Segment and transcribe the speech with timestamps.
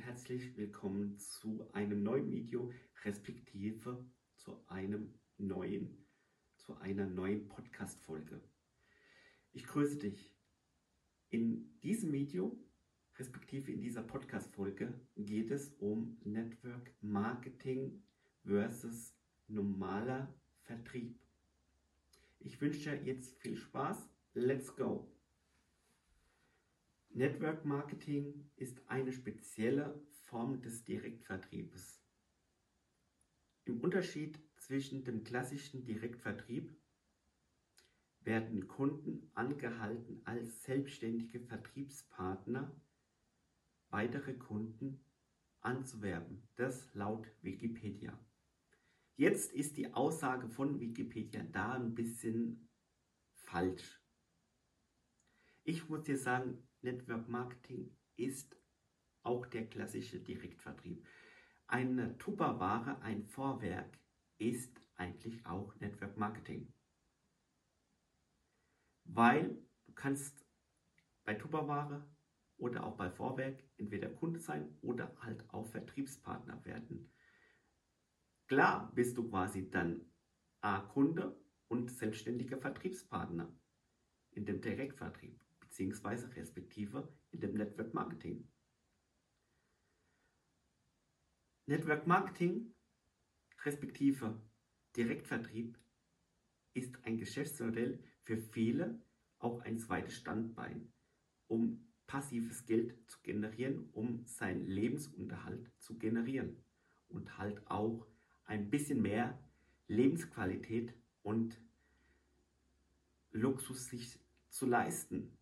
[0.00, 2.72] herzlich willkommen zu einem neuen Video,
[3.04, 4.02] respektive
[4.34, 6.06] zu einem neuen,
[6.56, 8.40] zu einer neuen Podcast-Folge.
[9.52, 10.34] Ich grüße dich.
[11.28, 12.58] In diesem Video,
[13.18, 18.02] respektive in dieser Podcast-Folge, geht es um Network Marketing
[18.44, 19.14] versus
[19.48, 21.20] normaler Vertrieb.
[22.38, 24.08] Ich wünsche dir jetzt viel Spaß.
[24.32, 25.19] Let's go!
[27.12, 32.00] Network Marketing ist eine spezielle Form des Direktvertriebes.
[33.64, 36.72] Im Unterschied zwischen dem klassischen Direktvertrieb
[38.20, 42.80] werden Kunden angehalten, als selbstständige Vertriebspartner
[43.88, 45.04] weitere Kunden
[45.62, 46.48] anzuwerben.
[46.54, 48.16] Das laut Wikipedia.
[49.16, 52.68] Jetzt ist die Aussage von Wikipedia da ein bisschen
[53.34, 54.00] falsch.
[55.64, 58.56] Ich muss dir sagen, Network Marketing ist
[59.22, 61.06] auch der klassische Direktvertrieb.
[61.66, 63.98] Eine Tupperware, ein Vorwerk
[64.38, 66.72] ist eigentlich auch Network Marketing.
[69.04, 70.46] Weil du kannst
[71.24, 72.08] bei Tupperware
[72.56, 77.12] oder auch bei Vorwerk entweder Kunde sein oder halt auch Vertriebspartner werden.
[78.46, 80.04] Klar bist du quasi dann
[80.60, 83.52] A Kunde und selbstständiger Vertriebspartner
[84.32, 85.40] in dem Direktvertrieb
[85.70, 88.46] beziehungsweise respektive in dem Network Marketing.
[91.66, 92.74] Network Marketing
[93.64, 94.42] respektive
[94.96, 95.78] Direktvertrieb
[96.74, 99.00] ist ein Geschäftsmodell für viele
[99.38, 100.92] auch ein zweites Standbein,
[101.46, 106.56] um passives Geld zu generieren, um seinen Lebensunterhalt zu generieren
[107.08, 108.06] und halt auch
[108.44, 109.38] ein bisschen mehr
[109.86, 111.60] Lebensqualität und
[113.30, 115.39] Luxus sich zu leisten.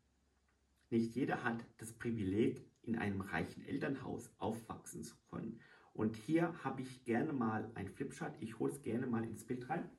[0.91, 5.60] Nicht jeder hat das Privileg, in einem reichen Elternhaus aufwachsen zu können.
[5.93, 8.41] Und hier habe ich gerne mal ein Flipchart.
[8.41, 9.91] Ich hole es gerne mal ins Bild rein.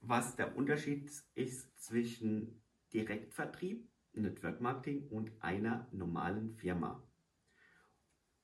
[0.00, 2.60] Was der Unterschied ist zwischen
[2.92, 7.02] Direktvertrieb, Network Marketing und einer normalen Firma.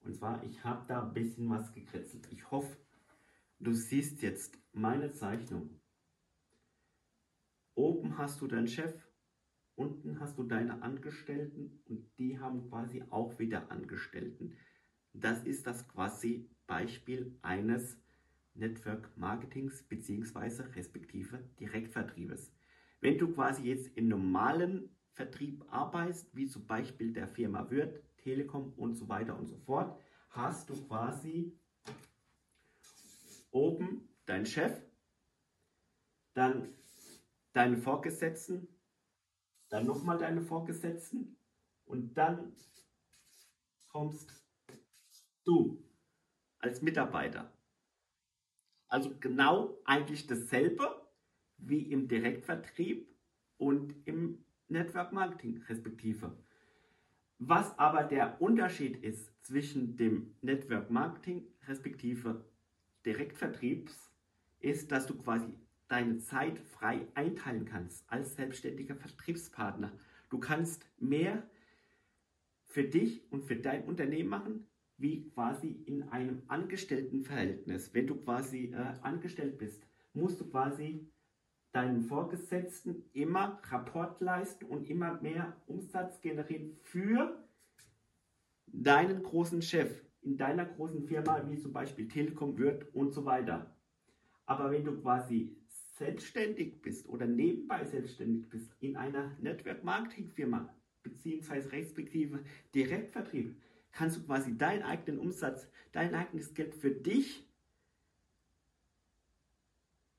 [0.00, 2.28] Und zwar, ich habe da ein bisschen was gekritzelt.
[2.31, 2.76] Ich hoffe,
[3.58, 5.81] du siehst jetzt meine Zeichnung.
[7.75, 9.07] Oben hast du deinen Chef,
[9.78, 14.56] Unten hast du deine Angestellten und die haben quasi auch wieder Angestellten.
[15.12, 17.97] Das ist das quasi Beispiel eines
[18.55, 20.62] Network Marketings bzw.
[20.75, 22.53] respektive Direktvertriebes.
[23.00, 28.72] Wenn du quasi jetzt im normalen Vertrieb arbeitest, wie zum Beispiel der Firma Wirt, Telekom
[28.72, 29.97] und so weiter und so fort,
[30.31, 31.56] hast du quasi
[33.53, 34.83] oben deinen Chef,
[36.34, 36.69] dann
[37.53, 38.67] deine Vorgesetzten,
[39.69, 41.37] dann nochmal deine Vorgesetzten
[41.84, 42.53] und dann
[43.89, 44.33] kommst
[45.45, 45.83] du
[46.59, 47.53] als Mitarbeiter.
[48.89, 51.06] Also genau eigentlich dasselbe
[51.59, 53.09] wie im Direktvertrieb
[53.59, 56.37] und im Network Marketing respektive.
[57.39, 62.45] Was aber der Unterschied ist zwischen dem Network Marketing respektive
[63.05, 64.11] Direktvertriebs,
[64.61, 65.55] ist, dass du quasi
[65.88, 69.93] deine Zeit frei einteilen kannst als selbstständiger Vertriebspartner.
[70.31, 71.43] Du kannst mehr
[72.66, 74.66] für dich und für dein Unternehmen machen,
[74.99, 77.94] wie quasi in einem Angestelltenverhältnis.
[77.94, 81.09] Wenn du quasi äh, angestellt bist, musst du quasi
[81.72, 87.44] deinen Vorgesetzten immer Rapport leisten und immer mehr Umsatz generieren für
[88.66, 93.75] deinen großen Chef in deiner großen Firma, wie zum Beispiel Telekom, Wirt und so weiter.
[94.47, 95.56] Aber wenn du quasi
[95.98, 100.72] selbstständig bist oder nebenbei selbstständig bist in einer Network Marketing Firma
[101.03, 102.44] beziehungsweise respektive
[102.75, 103.60] Direktvertrieb,
[103.92, 107.47] kannst du quasi deinen eigenen Umsatz, dein eigenes Geld für dich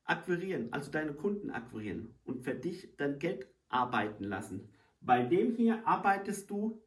[0.03, 4.69] akquirieren, also deine Kunden akquirieren und für dich dein Geld arbeiten lassen.
[5.01, 6.81] Bei dem hier arbeitest du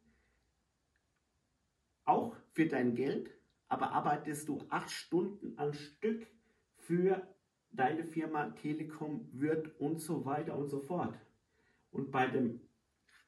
[2.05, 3.31] auch für dein Geld,
[3.69, 6.27] aber arbeitest du acht Stunden am Stück
[6.75, 7.32] für
[7.73, 11.17] deine Firma Telekom wird und so weiter und so fort.
[11.91, 12.61] Und bei dem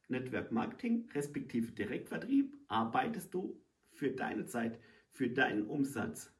[0.08, 3.60] Network Marketing respektive Direktvertrieb arbeitest du
[3.92, 4.80] für deine Zeit,
[5.12, 6.32] für deinen Umsatz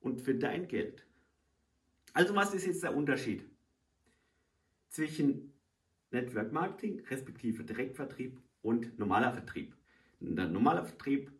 [0.00, 1.06] und für dein Geld.
[2.14, 3.44] Also was ist jetzt der Unterschied
[4.88, 5.52] zwischen
[6.10, 9.76] Network Marketing respektive Direktvertrieb und normaler Vertrieb?
[10.20, 11.30] In der normaler Vertrieb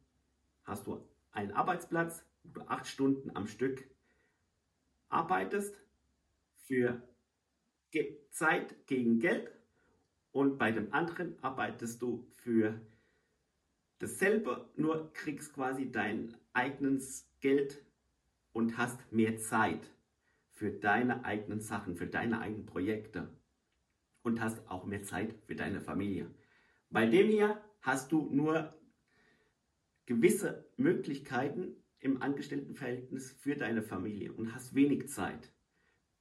[0.64, 1.02] hast du
[1.32, 3.88] einen Arbeitsplatz, wo du acht Stunden am Stück
[5.08, 5.74] arbeitest
[6.66, 7.02] für
[8.30, 9.50] Zeit gegen Geld
[10.32, 12.80] und bei dem anderen arbeitest du für
[13.98, 17.82] dasselbe, nur kriegst quasi dein eigenes Geld
[18.52, 19.90] und hast mehr Zeit
[20.52, 23.28] für deine eigenen Sachen, für deine eigenen Projekte
[24.22, 26.30] und hast auch mehr Zeit für deine Familie.
[26.90, 28.74] Bei dem hier hast du nur
[30.04, 35.52] gewisse Möglichkeiten im Angestelltenverhältnis für deine Familie und hast wenig Zeit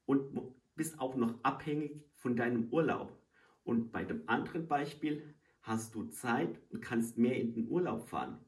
[0.06, 3.18] und bist auch noch abhängig von deinem Urlaub.
[3.64, 8.40] Und bei dem anderen Beispiel hast du Zeit und kannst mehr in den Urlaub fahren.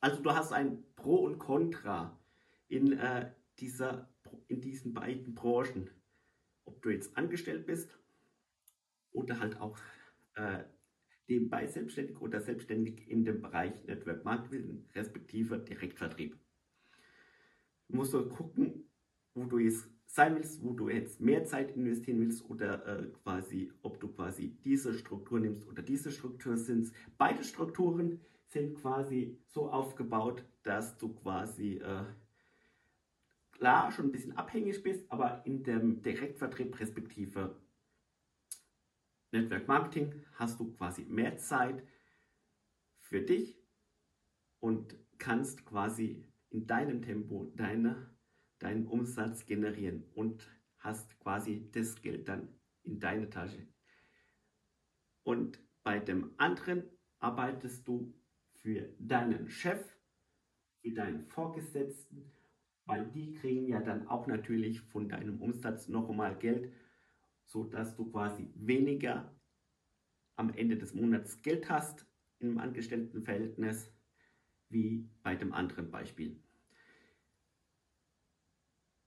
[0.00, 2.18] Also du hast ein Pro und Contra
[2.68, 4.08] in, äh, dieser,
[4.48, 5.90] in diesen beiden Branchen.
[6.64, 7.98] Ob du jetzt angestellt bist
[9.12, 9.78] oder halt auch
[10.34, 10.64] äh,
[11.28, 16.38] nebenbei selbstständig oder selbstständig in dem Bereich Network Marketing respektive Direktvertrieb.
[17.88, 18.88] Du musst du gucken,
[19.34, 23.72] wo du jetzt sein willst, wo du jetzt mehr Zeit investieren willst oder äh, quasi,
[23.82, 26.92] ob du quasi diese Struktur nimmst oder diese Struktur sind.
[27.18, 32.04] Beide Strukturen sind quasi so aufgebaut, dass du quasi äh,
[33.52, 37.56] klar schon ein bisschen abhängig bist, aber in dem Direktvertrieb respektive
[39.32, 41.82] Network Marketing hast du quasi mehr Zeit
[43.00, 43.58] für dich
[44.60, 48.10] und kannst quasi in deinem Tempo deine,
[48.58, 50.48] deinen Umsatz generieren und
[50.78, 52.48] hast quasi das Geld dann
[52.82, 53.66] in deine Tasche.
[55.22, 56.84] Und bei dem anderen
[57.18, 58.14] arbeitest du
[58.54, 59.84] für deinen Chef,
[60.80, 62.32] für deinen Vorgesetzten,
[62.84, 66.72] weil die kriegen ja dann auch natürlich von deinem Umsatz noch einmal Geld
[67.46, 69.34] so dass du quasi weniger
[70.36, 72.06] am Ende des Monats Geld hast
[72.38, 73.90] im Angestelltenverhältnis
[74.68, 76.42] wie bei dem anderen Beispiel.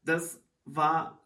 [0.09, 1.19] Das war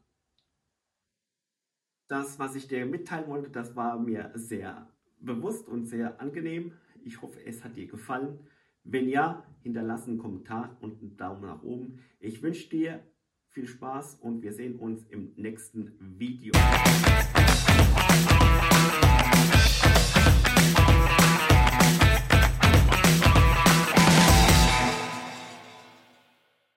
[2.09, 3.49] das, was ich dir mitteilen wollte.
[3.49, 4.89] Das war mir sehr
[5.21, 6.73] bewusst und sehr angenehm.
[7.05, 8.39] Ich hoffe, es hat dir gefallen.
[8.83, 11.99] Wenn ja, hinterlasse einen Kommentar und einen Daumen nach oben.
[12.19, 13.01] Ich wünsche dir
[13.47, 16.51] viel Spaß und wir sehen uns im nächsten Video.